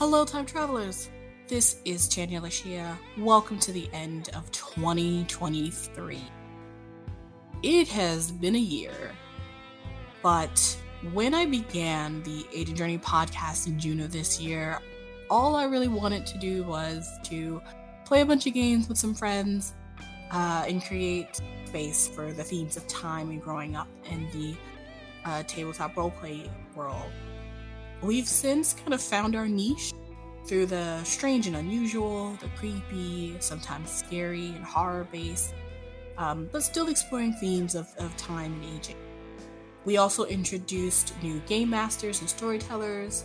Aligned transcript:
Hello, 0.00 0.24
time 0.24 0.46
travelers. 0.46 1.10
This 1.46 1.76
is 1.84 2.08
Chania 2.08 2.40
Lashia. 2.40 2.96
Welcome 3.18 3.58
to 3.58 3.70
the 3.70 3.86
end 3.92 4.30
of 4.34 4.50
2023. 4.50 6.18
It 7.62 7.88
has 7.88 8.30
been 8.32 8.54
a 8.54 8.58
year, 8.58 8.94
but 10.22 10.78
when 11.12 11.34
I 11.34 11.44
began 11.44 12.22
the 12.22 12.46
Aging 12.54 12.76
Journey 12.76 12.96
podcast 12.96 13.66
in 13.66 13.78
June 13.78 14.00
of 14.00 14.10
this 14.10 14.40
year, 14.40 14.80
all 15.28 15.54
I 15.54 15.64
really 15.64 15.88
wanted 15.88 16.24
to 16.28 16.38
do 16.38 16.64
was 16.64 17.06
to 17.24 17.60
play 18.06 18.22
a 18.22 18.26
bunch 18.26 18.46
of 18.46 18.54
games 18.54 18.88
with 18.88 18.96
some 18.96 19.14
friends 19.14 19.74
uh, 20.30 20.64
and 20.66 20.82
create 20.82 21.42
space 21.66 22.08
for 22.08 22.32
the 22.32 22.42
themes 22.42 22.78
of 22.78 22.86
time 22.86 23.28
and 23.28 23.42
growing 23.42 23.76
up 23.76 23.88
in 24.10 24.30
the 24.32 24.56
uh, 25.26 25.42
tabletop 25.42 25.94
roleplay 25.94 26.48
world. 26.74 27.12
We've 28.02 28.28
since 28.28 28.72
kind 28.72 28.94
of 28.94 29.02
found 29.02 29.36
our 29.36 29.46
niche 29.46 29.92
through 30.46 30.66
the 30.66 31.02
strange 31.04 31.46
and 31.46 31.56
unusual, 31.56 32.36
the 32.40 32.48
creepy, 32.56 33.36
sometimes 33.40 33.90
scary 33.90 34.48
and 34.48 34.64
horror 34.64 35.06
based, 35.12 35.54
um, 36.16 36.48
but 36.50 36.62
still 36.62 36.88
exploring 36.88 37.34
themes 37.34 37.74
of, 37.74 37.88
of 37.98 38.16
time 38.16 38.54
and 38.54 38.78
aging. 38.78 38.96
We 39.84 39.98
also 39.98 40.24
introduced 40.24 41.14
new 41.22 41.40
game 41.40 41.70
masters 41.70 42.20
and 42.20 42.28
storytellers, 42.28 43.24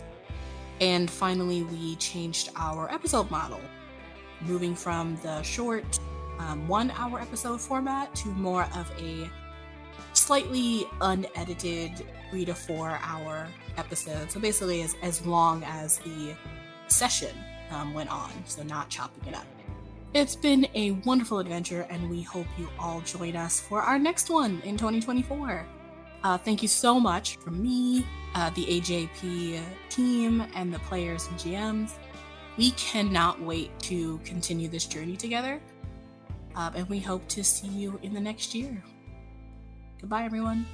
and 0.80 1.10
finally, 1.10 1.62
we 1.62 1.96
changed 1.96 2.50
our 2.56 2.90
episode 2.92 3.30
model, 3.30 3.60
moving 4.42 4.74
from 4.74 5.16
the 5.22 5.42
short 5.42 5.98
um, 6.38 6.68
one 6.68 6.90
hour 6.92 7.18
episode 7.18 7.60
format 7.60 8.14
to 8.16 8.28
more 8.28 8.64
of 8.74 8.90
a 8.98 9.30
slightly 10.12 10.86
unedited 11.00 12.04
three 12.30 12.44
to 12.44 12.54
four 12.54 12.98
hour 13.02 13.46
episode. 13.76 14.30
So 14.30 14.40
basically, 14.40 14.82
as, 14.82 14.96
as 15.02 15.24
long 15.26 15.62
as 15.64 15.98
the 15.98 16.34
session 16.88 17.34
um, 17.70 17.94
went 17.94 18.10
on, 18.10 18.30
so 18.46 18.62
not 18.62 18.88
chopping 18.88 19.28
it 19.28 19.34
up. 19.34 19.46
It's 20.14 20.36
been 20.36 20.66
a 20.74 20.92
wonderful 21.04 21.40
adventure, 21.40 21.86
and 21.90 22.08
we 22.08 22.22
hope 22.22 22.46
you 22.58 22.68
all 22.78 23.00
join 23.02 23.36
us 23.36 23.60
for 23.60 23.82
our 23.82 23.98
next 23.98 24.30
one 24.30 24.62
in 24.64 24.76
2024. 24.76 25.66
Uh, 26.22 26.38
thank 26.38 26.62
you 26.62 26.68
so 26.68 26.98
much 26.98 27.36
from 27.36 27.62
me, 27.62 28.04
uh, 28.34 28.50
the 28.50 28.64
AJP 28.64 29.60
team, 29.90 30.42
and 30.54 30.72
the 30.72 30.78
players 30.80 31.26
and 31.26 31.38
GMs. 31.38 31.92
We 32.56 32.70
cannot 32.72 33.40
wait 33.42 33.78
to 33.80 34.18
continue 34.24 34.68
this 34.68 34.86
journey 34.86 35.16
together, 35.16 35.60
uh, 36.54 36.70
and 36.74 36.88
we 36.88 36.98
hope 36.98 37.28
to 37.28 37.44
see 37.44 37.68
you 37.68 37.98
in 38.02 38.14
the 38.14 38.20
next 38.20 38.54
year. 38.54 38.82
Goodbye, 40.00 40.24
everyone. 40.24 40.66